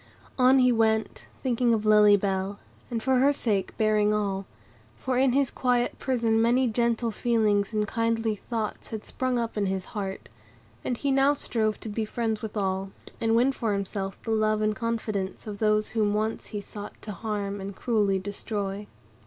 On 0.39 0.57
he 0.57 0.71
went, 0.71 1.27
thinking 1.43 1.75
of 1.75 1.85
Lily 1.85 2.17
Bell, 2.17 2.57
and 2.89 3.03
for 3.03 3.19
her 3.19 3.31
sake 3.31 3.77
bearing 3.77 4.15
all; 4.15 4.47
for 4.97 5.15
in 5.19 5.33
his 5.33 5.51
quiet 5.51 5.99
prison 5.99 6.41
many 6.41 6.67
gentle 6.67 7.11
feelings 7.11 7.71
and 7.71 7.87
kindly 7.87 8.33
thoughts 8.33 8.87
had 8.87 9.05
sprung 9.05 9.37
up 9.37 9.57
in 9.57 9.67
his 9.67 9.85
heart, 9.93 10.27
and 10.83 10.97
he 10.97 11.11
now 11.11 11.35
strove 11.35 11.79
to 11.81 11.89
be 11.89 12.03
friends 12.03 12.41
with 12.41 12.57
all, 12.57 12.89
and 13.19 13.35
win 13.35 13.51
for 13.51 13.73
himself 13.73 14.19
the 14.23 14.31
love 14.31 14.59
and 14.63 14.75
confidence 14.75 15.45
of 15.45 15.59
those 15.59 15.89
whom 15.89 16.15
once 16.15 16.47
he 16.47 16.59
sought 16.61 16.99
to 17.03 17.11
harm 17.11 17.61
and 17.61 17.75
cruelly 17.75 18.17
destroy. 18.17 18.87